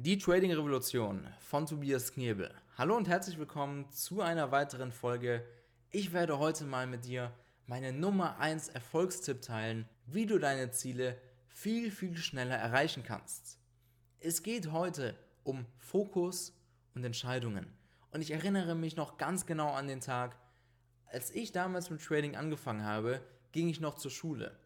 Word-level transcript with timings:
Die 0.00 0.16
Trading 0.16 0.52
Revolution 0.52 1.26
von 1.40 1.66
Tobias 1.66 2.12
Knebel. 2.12 2.54
Hallo 2.76 2.96
und 2.96 3.08
herzlich 3.08 3.36
willkommen 3.36 3.90
zu 3.90 4.20
einer 4.20 4.52
weiteren 4.52 4.92
Folge. 4.92 5.44
Ich 5.90 6.12
werde 6.12 6.38
heute 6.38 6.66
mal 6.66 6.86
mit 6.86 7.04
dir 7.04 7.32
meine 7.66 7.92
Nummer 7.92 8.38
1 8.38 8.68
Erfolgstipp 8.68 9.42
teilen, 9.42 9.88
wie 10.06 10.26
du 10.26 10.38
deine 10.38 10.70
Ziele 10.70 11.20
viel, 11.48 11.90
viel 11.90 12.16
schneller 12.16 12.54
erreichen 12.54 13.02
kannst. 13.02 13.58
Es 14.20 14.44
geht 14.44 14.70
heute 14.70 15.16
um 15.42 15.66
Fokus 15.78 16.56
und 16.94 17.02
Entscheidungen. 17.02 17.66
Und 18.12 18.20
ich 18.20 18.30
erinnere 18.30 18.76
mich 18.76 18.94
noch 18.94 19.16
ganz 19.16 19.46
genau 19.46 19.72
an 19.72 19.88
den 19.88 20.00
Tag, 20.00 20.38
als 21.06 21.32
ich 21.32 21.50
damals 21.50 21.90
mit 21.90 22.04
Trading 22.04 22.36
angefangen 22.36 22.84
habe, 22.84 23.20
ging 23.50 23.68
ich 23.68 23.80
noch 23.80 23.96
zur 23.96 24.12
Schule. 24.12 24.56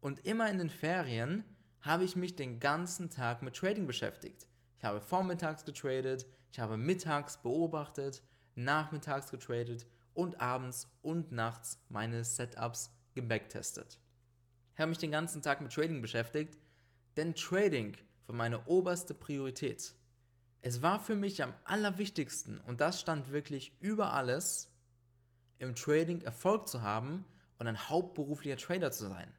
Und 0.00 0.24
immer 0.24 0.48
in 0.48 0.58
den 0.58 0.70
Ferien 0.70 1.42
habe 1.80 2.04
ich 2.04 2.14
mich 2.14 2.36
den 2.36 2.60
ganzen 2.60 3.10
Tag 3.10 3.42
mit 3.42 3.56
Trading 3.56 3.88
beschäftigt. 3.88 4.46
Ich 4.80 4.84
habe 4.86 5.02
vormittags 5.02 5.66
getradet, 5.66 6.24
ich 6.50 6.58
habe 6.58 6.78
mittags 6.78 7.36
beobachtet, 7.36 8.22
nachmittags 8.54 9.30
getradet 9.30 9.86
und 10.14 10.40
abends 10.40 10.88
und 11.02 11.32
nachts 11.32 11.84
meine 11.90 12.24
Setups 12.24 12.90
gebacktestet. 13.12 14.00
Ich 14.72 14.80
habe 14.80 14.88
mich 14.88 14.96
den 14.96 15.10
ganzen 15.10 15.42
Tag 15.42 15.60
mit 15.60 15.70
Trading 15.70 16.00
beschäftigt, 16.00 16.56
denn 17.18 17.34
Trading 17.34 17.94
war 18.26 18.34
meine 18.34 18.64
oberste 18.68 19.12
Priorität. 19.12 19.94
Es 20.62 20.80
war 20.80 20.98
für 20.98 21.14
mich 21.14 21.42
am 21.42 21.52
allerwichtigsten 21.64 22.58
und 22.60 22.80
das 22.80 23.02
stand 23.02 23.32
wirklich 23.32 23.76
über 23.80 24.14
alles, 24.14 24.72
im 25.58 25.74
Trading 25.74 26.22
Erfolg 26.22 26.68
zu 26.68 26.80
haben 26.80 27.26
und 27.58 27.66
ein 27.66 27.90
hauptberuflicher 27.90 28.56
Trader 28.56 28.92
zu 28.92 29.10
sein. 29.10 29.30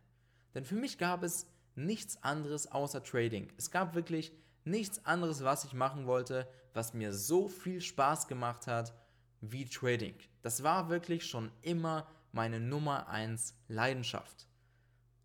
Denn 0.54 0.66
für 0.66 0.76
mich 0.76 1.00
gab 1.00 1.24
es 1.24 1.48
nichts 1.74 2.22
anderes 2.22 2.72
außer 2.72 3.04
Trading. 3.04 3.52
Es 3.58 3.72
gab 3.72 3.96
wirklich 3.96 4.32
nichts 4.64 5.06
anderes, 5.06 5.44
was 5.44 5.64
ich 5.64 5.74
machen 5.74 6.06
wollte, 6.06 6.48
was 6.74 6.94
mir 6.94 7.14
so 7.14 7.48
viel 7.48 7.82
Spaß 7.82 8.28
gemacht 8.28 8.68
hat 8.68 8.94
wie 9.42 9.66
Trading. 9.66 10.16
Das 10.42 10.64
war 10.64 10.90
wirklich 10.90 11.26
schon 11.26 11.52
immer 11.62 12.08
meine 12.32 12.60
Nummer 12.60 13.10
1 13.10 13.56
Leidenschaft. 13.68 14.48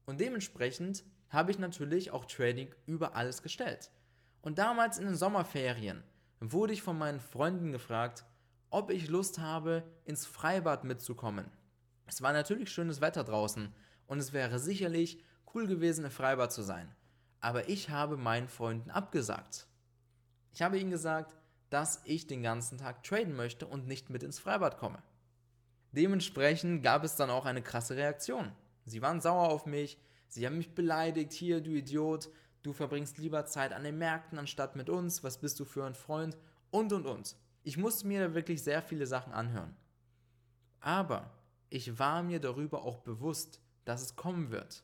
Und 0.07 0.21
dementsprechend 0.21 1.05
habe 1.29 1.51
ich 1.51 1.59
natürlich 1.59 2.11
auch 2.11 2.25
Trading 2.25 2.75
über 2.87 3.15
alles 3.15 3.43
gestellt. 3.43 3.91
Und 4.43 4.59
damals 4.59 4.99
in 4.99 5.07
den 5.07 5.17
Sommerferien 5.17 6.03
wurde 6.41 6.73
ich 6.73 6.83
von 6.83 6.99
meinen 6.99 7.21
Freunden 7.21 7.73
gefragt, 7.73 8.25
ob 8.71 8.91
ich 8.91 9.09
Lust 9.09 9.39
habe, 9.39 9.85
ins 10.05 10.27
Freibad 10.27 10.85
mitzukommen. 10.85 11.51
Es 12.07 12.23
war 12.23 12.33
natürlich 12.33 12.71
schönes 12.71 13.01
Wetter 13.01 13.25
draußen 13.25 13.73
und 14.07 14.19
es 14.19 14.33
wäre 14.33 14.59
sicherlich 14.59 15.23
cool 15.55 15.67
gewesen, 15.67 16.05
im 16.05 16.11
Freibad 16.11 16.53
zu 16.53 16.63
sein 16.63 16.95
aber 17.47 17.69
ich 17.69 17.91
habe 17.91 18.17
meinen 18.17 18.49
Freunden 18.49 18.91
abgesagt. 18.91 19.69
Ich 20.53 20.63
habe 20.63 20.81
ihnen 20.81 20.91
gesagt, 20.91 21.37
dass 21.71 22.01
ich 22.05 22.27
den 22.27 22.43
ganzen 22.43 22.77
Tag 22.77 23.05
traden 23.05 23.37
möchte 23.37 23.69
und 23.69 23.87
nicht 23.87 24.11
mit 24.11 24.25
ins 24.25 24.41
Freibad 24.41 24.79
komme. 24.79 25.01
Dementsprechend 25.93 26.83
gab 26.83 27.05
es 27.05 27.15
dann 27.15 27.31
auch 27.31 27.45
eine 27.45 27.63
krasse 27.63 27.95
Reaktion. 27.95 28.51
Sie 28.85 29.01
waren 29.01 29.21
sauer 29.21 29.49
auf 29.49 29.65
mich, 29.65 29.97
sie 30.27 30.45
haben 30.45 30.59
mich 30.59 30.75
beleidigt, 30.75 31.33
hier 31.33 31.61
du 31.61 31.71
Idiot, 31.71 32.31
du 32.65 32.73
verbringst 32.73 33.17
lieber 33.19 33.47
Zeit 33.47 33.73
an 33.73 33.85
den 33.85 33.97
Märkten 33.97 34.41
anstatt 34.41 34.75
mit 34.75 34.91
uns, 34.91 35.23
was 35.23 35.39
bist 35.39 35.61
du 35.61 35.65
für 35.65 35.85
ein 35.85 35.95
Freund 35.95 36.37
und 36.73 36.93
und 36.93 37.07
und. 37.07 37.37
Ich 37.63 37.77
musste 37.77 38.09
mir 38.09 38.27
da 38.27 38.35
wirklich 38.35 38.65
sehr 38.65 38.83
viele 38.83 39.07
Sachen 39.07 39.33
anhören. 39.33 39.77
Aber 40.81 41.31
ich 41.71 41.97
war 41.97 42.25
mir 42.25 42.41
darüber 42.41 42.83
auch 42.83 42.99
bewusst, 42.99 43.61
dass 43.85 44.03
es 44.03 44.17
kommen 44.17 44.51
wird. 44.51 44.83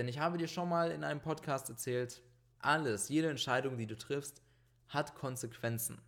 Denn 0.00 0.08
ich 0.08 0.18
habe 0.18 0.38
dir 0.38 0.48
schon 0.48 0.70
mal 0.70 0.92
in 0.92 1.04
einem 1.04 1.20
Podcast 1.20 1.68
erzählt, 1.68 2.22
alles, 2.58 3.10
jede 3.10 3.28
Entscheidung, 3.28 3.76
die 3.76 3.86
du 3.86 3.98
triffst, 3.98 4.40
hat 4.88 5.14
Konsequenzen. 5.14 6.00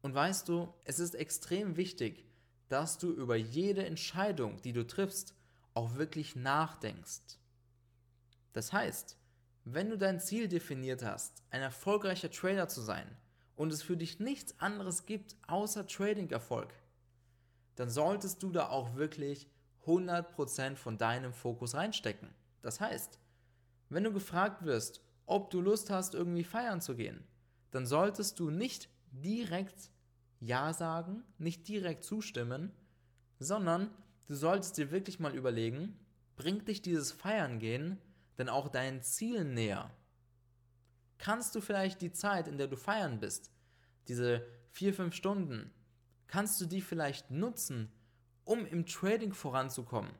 Und 0.00 0.14
weißt 0.14 0.48
du, 0.48 0.72
es 0.84 1.00
ist 1.00 1.16
extrem 1.16 1.76
wichtig, 1.76 2.24
dass 2.68 2.98
du 2.98 3.10
über 3.10 3.34
jede 3.34 3.84
Entscheidung, 3.84 4.62
die 4.62 4.72
du 4.72 4.86
triffst, 4.86 5.34
auch 5.74 5.96
wirklich 5.96 6.36
nachdenkst. 6.36 7.40
Das 8.52 8.72
heißt, 8.72 9.18
wenn 9.64 9.90
du 9.90 9.98
dein 9.98 10.20
Ziel 10.20 10.46
definiert 10.46 11.02
hast, 11.02 11.42
ein 11.50 11.62
erfolgreicher 11.62 12.30
Trader 12.30 12.68
zu 12.68 12.80
sein 12.80 13.08
und 13.56 13.72
es 13.72 13.82
für 13.82 13.96
dich 13.96 14.20
nichts 14.20 14.54
anderes 14.60 15.04
gibt 15.04 15.34
außer 15.48 15.88
Trading-Erfolg, 15.88 16.72
dann 17.74 17.90
solltest 17.90 18.44
du 18.44 18.52
da 18.52 18.68
auch 18.68 18.94
wirklich 18.94 19.48
100% 19.84 20.76
von 20.76 20.96
deinem 20.96 21.32
Fokus 21.32 21.74
reinstecken. 21.74 22.32
Das 22.66 22.80
heißt, 22.80 23.20
wenn 23.88 24.04
du 24.04 24.12
gefragt 24.12 24.64
wirst, 24.64 25.00
ob 25.26 25.50
du 25.50 25.60
Lust 25.60 25.90
hast, 25.90 26.14
irgendwie 26.14 26.44
feiern 26.44 26.80
zu 26.80 26.94
gehen, 26.96 27.24
dann 27.70 27.86
solltest 27.86 28.38
du 28.38 28.50
nicht 28.50 28.88
direkt 29.10 29.90
Ja 30.40 30.72
sagen, 30.72 31.24
nicht 31.38 31.66
direkt 31.68 32.04
zustimmen, 32.04 32.72
sondern 33.38 33.90
du 34.26 34.34
solltest 34.34 34.76
dir 34.78 34.90
wirklich 34.90 35.20
mal 35.20 35.34
überlegen, 35.34 35.98
bringt 36.36 36.68
dich 36.68 36.82
dieses 36.82 37.12
Feiern 37.12 37.58
gehen 37.58 37.98
denn 38.38 38.48
auch 38.48 38.68
deinen 38.68 39.02
Zielen 39.02 39.54
näher? 39.54 39.90
Kannst 41.18 41.54
du 41.54 41.60
vielleicht 41.60 42.02
die 42.02 42.12
Zeit, 42.12 42.48
in 42.48 42.58
der 42.58 42.68
du 42.68 42.76
feiern 42.76 43.20
bist, 43.20 43.50
diese 44.08 44.46
vier, 44.70 44.92
fünf 44.92 45.14
Stunden, 45.14 45.72
kannst 46.26 46.60
du 46.60 46.66
die 46.66 46.82
vielleicht 46.82 47.30
nutzen, 47.30 47.90
um 48.44 48.66
im 48.66 48.86
Trading 48.86 49.32
voranzukommen? 49.32 50.12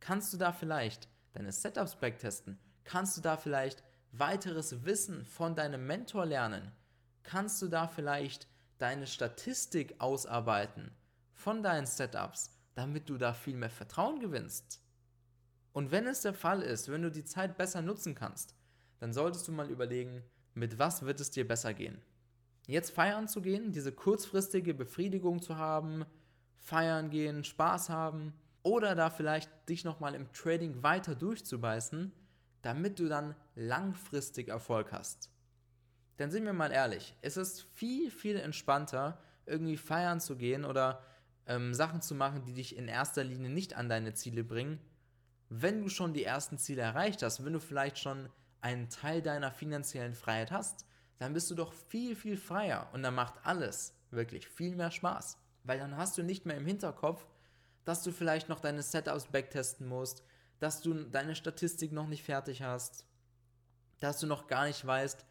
Kannst 0.00 0.32
du 0.32 0.38
da 0.38 0.52
vielleicht 0.52 1.08
deine 1.32 1.52
Setups 1.52 1.96
backtesten? 1.96 2.58
Kannst 2.88 3.18
du 3.18 3.20
da 3.20 3.36
vielleicht 3.36 3.84
weiteres 4.12 4.86
Wissen 4.86 5.26
von 5.26 5.54
deinem 5.54 5.86
Mentor 5.86 6.24
lernen? 6.24 6.72
Kannst 7.22 7.60
du 7.60 7.68
da 7.68 7.86
vielleicht 7.86 8.48
deine 8.78 9.06
Statistik 9.06 9.96
ausarbeiten 9.98 10.90
von 11.34 11.62
deinen 11.62 11.84
Setups, 11.84 12.50
damit 12.74 13.10
du 13.10 13.18
da 13.18 13.34
viel 13.34 13.56
mehr 13.56 13.68
Vertrauen 13.68 14.20
gewinnst? 14.20 14.80
Und 15.74 15.90
wenn 15.90 16.06
es 16.06 16.22
der 16.22 16.32
Fall 16.32 16.62
ist, 16.62 16.90
wenn 16.90 17.02
du 17.02 17.10
die 17.10 17.26
Zeit 17.26 17.58
besser 17.58 17.82
nutzen 17.82 18.14
kannst, 18.14 18.54
dann 19.00 19.12
solltest 19.12 19.46
du 19.46 19.52
mal 19.52 19.68
überlegen, 19.68 20.24
mit 20.54 20.78
was 20.78 21.02
wird 21.02 21.20
es 21.20 21.30
dir 21.30 21.46
besser 21.46 21.74
gehen. 21.74 22.00
Jetzt 22.66 22.92
feiern 22.92 23.28
zu 23.28 23.42
gehen, 23.42 23.70
diese 23.70 23.92
kurzfristige 23.92 24.72
Befriedigung 24.72 25.42
zu 25.42 25.58
haben, 25.58 26.06
feiern 26.56 27.10
gehen, 27.10 27.44
Spaß 27.44 27.90
haben, 27.90 28.32
oder 28.62 28.94
da 28.94 29.10
vielleicht 29.10 29.50
dich 29.68 29.84
nochmal 29.84 30.14
im 30.14 30.32
Trading 30.32 30.82
weiter 30.82 31.14
durchzubeißen, 31.14 32.14
damit 32.62 32.98
du 32.98 33.08
dann 33.08 33.34
langfristig 33.54 34.48
Erfolg 34.48 34.92
hast. 34.92 35.30
Denn 36.18 36.30
sind 36.30 36.44
wir 36.44 36.52
mal 36.52 36.72
ehrlich, 36.72 37.14
es 37.22 37.36
ist 37.36 37.62
viel, 37.62 38.10
viel 38.10 38.36
entspannter, 38.36 39.22
irgendwie 39.46 39.76
feiern 39.76 40.20
zu 40.20 40.36
gehen 40.36 40.64
oder 40.64 41.02
ähm, 41.46 41.74
Sachen 41.74 42.02
zu 42.02 42.14
machen, 42.14 42.44
die 42.44 42.52
dich 42.52 42.76
in 42.76 42.88
erster 42.88 43.24
Linie 43.24 43.50
nicht 43.50 43.74
an 43.76 43.88
deine 43.88 44.14
Ziele 44.14 44.44
bringen, 44.44 44.80
wenn 45.48 45.80
du 45.80 45.88
schon 45.88 46.12
die 46.12 46.24
ersten 46.24 46.58
Ziele 46.58 46.82
erreicht 46.82 47.22
hast, 47.22 47.44
wenn 47.44 47.52
du 47.52 47.60
vielleicht 47.60 47.98
schon 47.98 48.28
einen 48.60 48.90
Teil 48.90 49.22
deiner 49.22 49.50
finanziellen 49.50 50.14
Freiheit 50.14 50.50
hast, 50.50 50.84
dann 51.18 51.32
bist 51.32 51.50
du 51.50 51.54
doch 51.54 51.72
viel, 51.72 52.14
viel 52.14 52.36
freier 52.36 52.88
und 52.92 53.02
dann 53.02 53.14
macht 53.14 53.34
alles 53.44 53.94
wirklich 54.10 54.46
viel 54.46 54.76
mehr 54.76 54.90
Spaß. 54.90 55.38
Weil 55.64 55.78
dann 55.78 55.96
hast 55.96 56.18
du 56.18 56.22
nicht 56.22 56.46
mehr 56.46 56.56
im 56.56 56.66
Hinterkopf, 56.66 57.26
dass 57.84 58.02
du 58.02 58.12
vielleicht 58.12 58.48
noch 58.48 58.60
deine 58.60 58.82
Setups 58.82 59.26
backtesten 59.26 59.86
musst, 59.86 60.22
dass 60.58 60.80
du 60.80 60.94
deine 61.04 61.34
Statistik 61.34 61.92
noch 61.92 62.06
nicht 62.06 62.22
fertig 62.22 62.62
hast, 62.62 63.04
dass 64.00 64.18
du 64.18 64.26
noch 64.26 64.46
gar 64.46 64.66
nicht 64.66 64.84
weißt, 64.84 65.24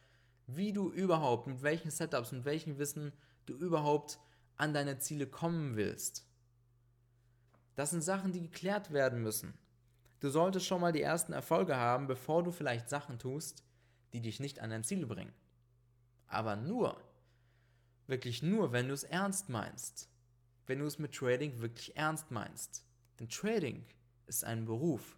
wie 0.48 0.74
du 0.74 0.92
überhaupt, 0.92 1.48
mit 1.48 1.62
welchen 1.62 1.92
Setups, 1.92 2.32
mit 2.32 2.46
welchem 2.46 2.78
Wissen 2.78 3.12
du 3.46 3.54
überhaupt 3.54 4.20
an 4.56 4.74
deine 4.74 5.00
Ziele 5.00 5.28
kommen 5.28 5.76
willst. 5.76 6.26
Das 7.76 7.92
sind 7.92 8.02
Sachen, 8.02 8.32
die 8.32 8.42
geklärt 8.42 8.92
werden 8.92 9.22
müssen. 9.22 9.54
Du 10.20 10.30
solltest 10.30 10.66
schon 10.66 10.82
mal 10.82 10.94
die 10.94 11.02
ersten 11.02 11.34
Erfolge 11.34 11.76
haben, 11.76 12.08
bevor 12.08 12.44
du 12.44 12.52
vielleicht 12.52 12.90
Sachen 12.90 13.20
tust, 13.20 13.64
die 14.14 14.22
dich 14.22 14.40
nicht 14.40 14.60
an 14.60 14.72
dein 14.72 14.84
Ziel 14.84 15.06
bringen. 15.06 15.34
Aber 16.28 16.56
nur, 16.56 17.00
wirklich 18.08 18.42
nur, 18.42 18.72
wenn 18.72 18.88
du 18.88 18.94
es 18.94 19.04
ernst 19.04 19.50
meinst 19.50 20.10
wenn 20.68 20.80
du 20.80 20.86
es 20.86 21.00
mit 21.00 21.16
Trading 21.16 21.60
wirklich 21.60 21.96
ernst 21.96 22.30
meinst. 22.30 22.86
Denn 23.20 23.30
Trading 23.30 23.86
ist 24.28 24.44
ein 24.44 24.66
Beruf 24.66 25.18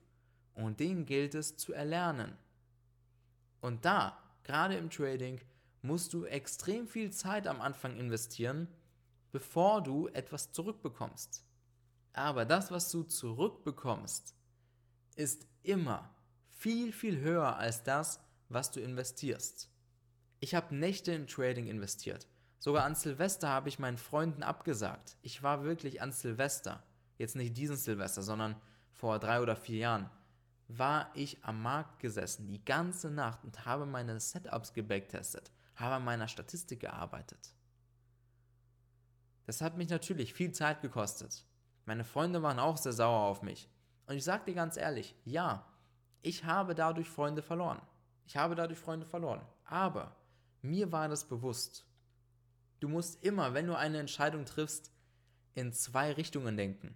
und 0.54 0.80
den 0.80 1.06
gilt 1.06 1.36
es 1.36 1.58
zu 1.58 1.74
erlernen. 1.74 2.38
Und 3.62 3.86
da, 3.86 4.18
gerade 4.44 4.76
im 4.76 4.90
Trading, 4.90 5.40
musst 5.82 6.14
du 6.14 6.26
extrem 6.26 6.88
viel 6.88 7.12
Zeit 7.12 7.48
am 7.48 7.62
Anfang 7.62 7.98
investieren, 7.98 8.68
bevor 9.32 9.82
du 9.82 10.08
etwas 10.10 10.52
zurückbekommst. 10.52 11.44
Aber 12.14 12.46
das, 12.46 12.72
was 12.72 12.90
du 12.92 13.04
zurückbekommst, 13.04 14.36
ist 15.16 15.48
immer 15.64 16.14
viel, 16.50 16.92
viel 16.92 17.20
höher 17.20 17.58
als 17.58 17.84
das, 17.84 18.20
was 18.50 18.72
du 18.72 18.82
investierst. 18.82 19.70
Ich 20.40 20.56
habe 20.56 20.76
Nächte 20.76 21.12
in 21.12 21.28
Trading 21.28 21.68
investiert. 21.68 22.28
Sogar 22.60 22.84
an 22.84 22.96
Silvester 22.96 23.48
habe 23.50 23.70
ich 23.70 23.80
meinen 23.80 23.98
Freunden 23.98 24.44
abgesagt. 24.44 25.18
Ich 25.22 25.44
war 25.44 25.64
wirklich 25.64 26.02
an 26.02 26.12
Silvester, 26.12 26.84
jetzt 27.18 27.36
nicht 27.36 27.56
diesen 27.56 27.78
Silvester, 27.78 28.22
sondern 28.22 28.56
vor 29.00 29.18
drei 29.18 29.42
oder 29.42 29.56
vier 29.56 29.78
Jahren, 29.78 30.10
war 30.68 31.10
ich 31.16 31.44
am 31.46 31.62
Markt 31.62 32.00
gesessen, 32.00 32.48
die 32.48 32.64
ganze 32.64 33.10
Nacht 33.10 33.44
und 33.46 33.66
habe 33.66 33.86
meine 33.86 34.20
Setups 34.20 34.74
gebacktestet, 34.74 35.52
habe 35.76 35.96
an 35.96 36.04
meiner 36.04 36.28
Statistik 36.28 36.82
gearbeitet. 36.82 37.56
Das 39.46 39.62
hat 39.62 39.78
mich 39.78 39.90
natürlich 39.90 40.34
viel 40.34 40.52
Zeit 40.52 40.82
gekostet. 40.82 41.46
Meine 41.86 42.04
Freunde 42.04 42.44
waren 42.44 42.60
auch 42.60 42.76
sehr 42.76 42.92
sauer 42.92 43.22
auf 43.22 43.42
mich. 43.42 43.70
Und 44.06 44.16
ich 44.16 44.24
sage 44.24 44.44
dir 44.46 44.54
ganz 44.54 44.76
ehrlich, 44.76 45.16
ja, 45.24 45.66
ich 46.22 46.44
habe 46.44 46.76
dadurch 46.76 47.10
Freunde 47.10 47.42
verloren. 47.42 47.82
Ich 48.26 48.36
habe 48.36 48.54
dadurch 48.54 48.80
Freunde 48.80 49.06
verloren. 49.06 49.42
Aber 49.64 50.16
mir 50.62 50.92
war 50.92 51.08
das 51.08 51.24
bewusst. 51.24 51.86
Du 52.82 52.90
musst 52.90 53.24
immer, 53.24 53.54
wenn 53.54 53.66
du 53.66 53.78
eine 53.78 54.00
Entscheidung 54.00 54.46
triffst, 54.46 54.92
in 55.56 55.72
zwei 55.72 56.12
Richtungen 56.12 56.58
denken. 56.58 56.96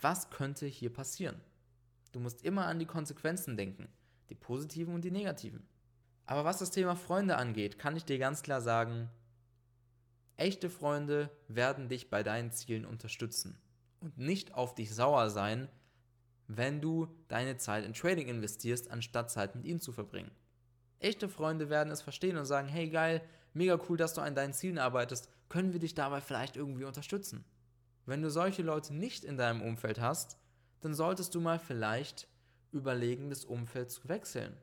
Was 0.00 0.30
könnte 0.30 0.66
hier 0.66 0.92
passieren? 0.92 1.40
Du 2.12 2.20
musst 2.20 2.44
immer 2.44 2.66
an 2.66 2.78
die 2.78 2.86
Konsequenzen 2.86 3.56
denken, 3.56 3.88
die 4.28 4.34
positiven 4.34 4.94
und 4.94 5.02
die 5.02 5.10
negativen. 5.10 5.66
Aber 6.24 6.44
was 6.44 6.58
das 6.58 6.70
Thema 6.70 6.94
Freunde 6.94 7.36
angeht, 7.36 7.78
kann 7.78 7.96
ich 7.96 8.04
dir 8.04 8.18
ganz 8.18 8.42
klar 8.42 8.60
sagen, 8.60 9.10
echte 10.36 10.70
Freunde 10.70 11.30
werden 11.48 11.88
dich 11.88 12.10
bei 12.10 12.22
deinen 12.22 12.52
Zielen 12.52 12.84
unterstützen 12.84 13.58
und 14.00 14.18
nicht 14.18 14.54
auf 14.54 14.74
dich 14.74 14.94
sauer 14.94 15.30
sein, 15.30 15.68
wenn 16.46 16.80
du 16.80 17.08
deine 17.28 17.56
Zeit 17.56 17.84
in 17.84 17.92
Trading 17.92 18.28
investierst, 18.28 18.90
anstatt 18.90 19.30
Zeit 19.30 19.54
mit 19.54 19.64
ihnen 19.64 19.80
zu 19.80 19.92
verbringen. 19.92 20.30
Echte 21.00 21.28
Freunde 21.28 21.70
werden 21.70 21.92
es 21.92 22.02
verstehen 22.02 22.36
und 22.36 22.46
sagen, 22.46 22.68
hey 22.68 22.88
geil, 22.88 23.22
mega 23.52 23.78
cool, 23.88 23.96
dass 23.96 24.14
du 24.14 24.20
an 24.20 24.34
deinen 24.34 24.52
Zielen 24.52 24.78
arbeitest, 24.78 25.28
können 25.48 25.72
wir 25.72 25.80
dich 25.80 25.94
dabei 25.94 26.20
vielleicht 26.20 26.56
irgendwie 26.56 26.84
unterstützen? 26.84 27.44
Wenn 28.08 28.22
du 28.22 28.30
solche 28.30 28.62
Leute 28.62 28.94
nicht 28.94 29.22
in 29.22 29.36
deinem 29.36 29.60
Umfeld 29.60 30.00
hast, 30.00 30.38
dann 30.80 30.94
solltest 30.94 31.34
du 31.34 31.42
mal 31.42 31.58
vielleicht 31.58 32.26
überlegen, 32.70 33.28
das 33.28 33.44
Umfeld 33.44 33.90
zu 33.90 34.08
wechseln. 34.08 34.56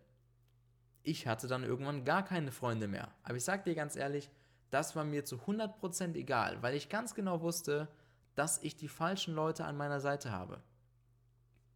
Ich 1.03 1.27
hatte 1.27 1.47
dann 1.47 1.63
irgendwann 1.63 2.05
gar 2.05 2.25
keine 2.25 2.51
Freunde 2.51 2.87
mehr. 2.87 3.13
Aber 3.21 3.37
ich 3.37 3.43
sag 3.43 3.63
dir 3.63 3.75
ganz 3.75 3.95
ehrlich, 3.95 4.31
das 4.71 4.95
war 4.95 5.03
mir 5.03 5.25
zu 5.25 5.35
100% 5.35 6.15
egal, 6.15 6.63
weil 6.63 6.73
ich 6.73 6.89
ganz 6.89 7.13
genau 7.13 7.41
wusste, 7.41 7.87
dass 8.33 8.63
ich 8.63 8.77
die 8.77 8.87
falschen 8.87 9.35
Leute 9.35 9.65
an 9.65 9.77
meiner 9.77 9.99
Seite 9.99 10.31
habe. 10.31 10.63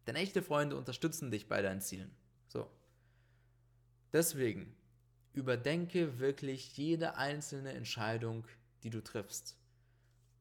Denn 0.08 0.16
echte 0.16 0.42
Freunde 0.42 0.74
unterstützen 0.74 1.30
dich 1.30 1.46
bei 1.46 1.62
deinen 1.62 1.80
Zielen. 1.80 2.10
So. 2.48 2.68
Deswegen 4.12 4.74
überdenke 5.34 6.18
wirklich 6.18 6.76
jede 6.76 7.14
einzelne 7.14 7.74
Entscheidung, 7.74 8.44
die 8.82 8.90
du 8.90 9.04
triffst. 9.04 9.56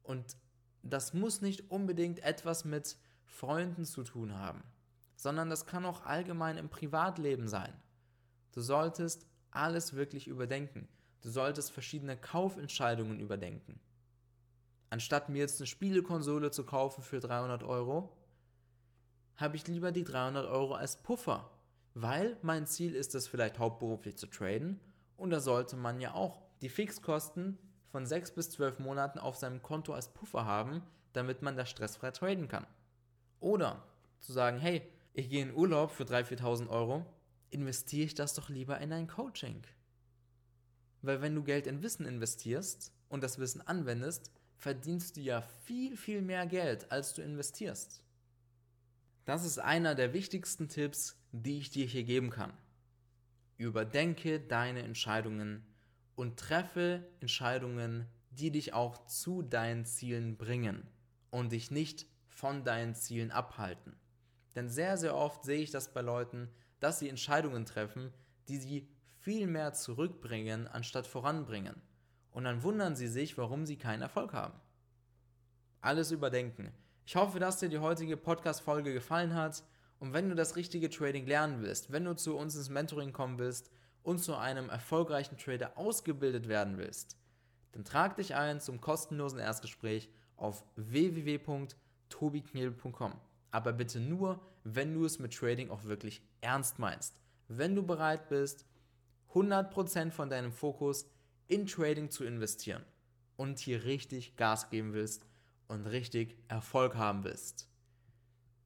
Und 0.01 0.35
das 0.93 1.13
muss 1.13 1.41
nicht 1.41 1.71
unbedingt 1.71 2.23
etwas 2.23 2.65
mit 2.65 2.97
Freunden 3.25 3.85
zu 3.85 4.03
tun 4.03 4.37
haben, 4.37 4.63
sondern 5.15 5.49
das 5.49 5.65
kann 5.65 5.85
auch 5.85 6.05
allgemein 6.05 6.57
im 6.57 6.69
Privatleben 6.69 7.47
sein. 7.47 7.73
Du 8.51 8.61
solltest 8.61 9.25
alles 9.51 9.93
wirklich 9.93 10.27
überdenken. 10.27 10.87
Du 11.21 11.29
solltest 11.29 11.71
verschiedene 11.71 12.17
Kaufentscheidungen 12.17 13.19
überdenken. 13.19 13.79
Anstatt 14.89 15.29
mir 15.29 15.39
jetzt 15.39 15.59
eine 15.59 15.67
Spielekonsole 15.67 16.51
zu 16.51 16.65
kaufen 16.65 17.03
für 17.03 17.19
300 17.19 17.63
Euro, 17.63 18.15
habe 19.35 19.55
ich 19.55 19.67
lieber 19.67 19.91
die 19.91 20.03
300 20.03 20.47
Euro 20.47 20.73
als 20.73 21.01
Puffer, 21.01 21.49
weil 21.93 22.37
mein 22.41 22.65
Ziel 22.65 22.95
ist 22.95 23.15
es 23.15 23.27
vielleicht 23.27 23.59
hauptberuflich 23.59 24.17
zu 24.17 24.27
traden 24.27 24.79
und 25.15 25.29
da 25.29 25.39
sollte 25.39 25.75
man 25.75 26.01
ja 26.01 26.13
auch 26.13 26.41
die 26.61 26.69
Fixkosten 26.69 27.57
von 27.91 28.05
6 28.05 28.31
bis 28.31 28.51
12 28.51 28.79
Monaten 28.79 29.19
auf 29.19 29.35
seinem 29.35 29.61
Konto 29.61 29.93
als 29.93 30.09
Puffer 30.09 30.45
haben, 30.45 30.81
damit 31.13 31.41
man 31.41 31.57
da 31.57 31.65
stressfrei 31.65 32.11
traden 32.11 32.47
kann. 32.47 32.67
Oder 33.39 33.83
zu 34.19 34.33
sagen, 34.33 34.59
hey, 34.59 34.81
ich 35.13 35.29
gehe 35.29 35.41
in 35.41 35.55
Urlaub 35.55 35.91
für 35.91 36.03
3.000, 36.03 36.39
4.000 36.39 36.69
Euro, 36.69 37.05
investiere 37.49 38.05
ich 38.05 38.15
das 38.15 38.33
doch 38.33 38.49
lieber 38.49 38.79
in 38.79 38.93
ein 38.93 39.07
Coaching. 39.07 39.63
Weil 41.01 41.21
wenn 41.21 41.35
du 41.35 41.43
Geld 41.43 41.67
in 41.67 41.81
Wissen 41.81 42.05
investierst 42.05 42.91
und 43.07 43.23
das 43.23 43.39
Wissen 43.39 43.61
anwendest, 43.61 44.31
verdienst 44.57 45.17
du 45.17 45.21
ja 45.21 45.41
viel, 45.41 45.95
viel 45.95 46.21
mehr 46.21 46.45
Geld, 46.45 46.91
als 46.91 47.13
du 47.13 47.21
investierst. 47.21 48.03
Das 49.25 49.45
ist 49.45 49.59
einer 49.59 49.95
der 49.95 50.13
wichtigsten 50.13 50.67
Tipps, 50.67 51.15
die 51.31 51.59
ich 51.59 51.69
dir 51.69 51.85
hier 51.85 52.03
geben 52.03 52.29
kann. 52.29 52.51
Überdenke 53.57 54.39
deine 54.39 54.83
Entscheidungen 54.83 55.65
und 56.19 56.37
treffe 56.37 57.07
Entscheidungen, 57.21 58.05
die 58.29 58.51
dich 58.51 58.73
auch 58.73 59.05
zu 59.05 59.41
deinen 59.41 59.85
Zielen 59.85 60.35
bringen 60.35 60.85
und 61.29 61.53
dich 61.53 61.71
nicht 61.71 62.07
von 62.27 62.65
deinen 62.65 62.93
Zielen 62.93 63.31
abhalten. 63.31 63.95
Denn 64.53 64.67
sehr, 64.67 64.97
sehr 64.97 65.15
oft 65.15 65.45
sehe 65.45 65.61
ich 65.61 65.71
das 65.71 65.93
bei 65.93 66.01
Leuten, 66.01 66.49
dass 66.81 66.99
sie 66.99 67.07
Entscheidungen 67.07 67.65
treffen, 67.65 68.13
die 68.49 68.57
sie 68.57 68.89
viel 69.19 69.47
mehr 69.47 69.71
zurückbringen, 69.71 70.67
anstatt 70.67 71.07
voranbringen. 71.07 71.81
Und 72.31 72.43
dann 72.43 72.63
wundern 72.63 72.97
sie 72.97 73.07
sich, 73.07 73.37
warum 73.37 73.65
sie 73.65 73.77
keinen 73.77 74.01
Erfolg 74.01 74.33
haben. 74.33 74.59
Alles 75.79 76.11
überdenken. 76.11 76.73
Ich 77.05 77.15
hoffe, 77.15 77.39
dass 77.39 77.59
dir 77.59 77.69
die 77.69 77.79
heutige 77.79 78.17
Podcast-Folge 78.17 78.93
gefallen 78.93 79.35
hat. 79.35 79.63
Und 79.99 80.11
wenn 80.11 80.27
du 80.27 80.35
das 80.35 80.57
richtige 80.57 80.89
Trading 80.89 81.27
lernen 81.27 81.61
willst, 81.61 81.93
wenn 81.93 82.03
du 82.03 82.13
zu 82.13 82.35
uns 82.35 82.57
ins 82.57 82.67
Mentoring 82.67 83.13
kommen 83.13 83.39
willst 83.39 83.71
und 84.09 84.17
zu 84.17 84.35
einem 84.35 84.69
erfolgreichen 84.69 85.37
Trader 85.37 85.77
ausgebildet 85.77 86.47
werden 86.47 86.79
willst, 86.79 87.15
dann 87.73 87.85
trag 87.85 88.15
dich 88.15 88.33
ein 88.33 88.59
zum 88.59 88.81
kostenlosen 88.81 89.37
Erstgespräch 89.37 90.09
auf 90.35 90.63
www 90.75 91.67
tobiknebel.com. 92.09 93.13
Aber 93.51 93.71
bitte 93.71 93.99
nur, 93.99 94.41
wenn 94.63 94.95
du 94.95 95.05
es 95.05 95.19
mit 95.19 95.35
Trading 95.35 95.69
auch 95.69 95.83
wirklich 95.83 96.23
ernst 96.41 96.79
meinst. 96.79 97.21
Wenn 97.49 97.75
du 97.75 97.83
bereit 97.83 98.29
bist, 98.29 98.65
100% 99.35 100.09
von 100.09 100.27
deinem 100.27 100.51
Fokus 100.51 101.05
in 101.47 101.67
Trading 101.67 102.09
zu 102.09 102.23
investieren 102.23 102.83
und 103.37 103.59
hier 103.59 103.83
richtig 103.83 104.37
Gas 104.37 104.71
geben 104.71 104.93
willst 104.93 105.27
und 105.67 105.85
richtig 105.85 106.35
Erfolg 106.47 106.95
haben 106.95 107.23
willst. 107.23 107.69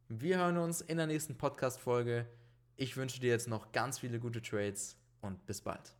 Wir 0.07 0.37
hören 0.37 0.57
uns 0.57 0.79
in 0.79 0.95
der 0.95 1.07
nächsten 1.07 1.35
Podcast-Folge. 1.35 2.29
Ich 2.77 2.95
wünsche 2.95 3.19
dir 3.19 3.31
jetzt 3.31 3.49
noch 3.49 3.73
ganz 3.73 3.99
viele 3.99 4.21
gute 4.21 4.41
Trades 4.41 4.95
und 5.23 5.45
bis 5.45 5.61
bald. 5.61 5.95